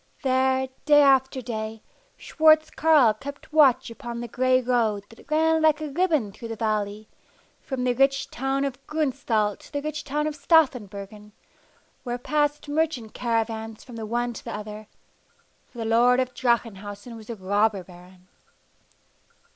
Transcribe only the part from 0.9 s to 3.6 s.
after day, Schwartz Carl kept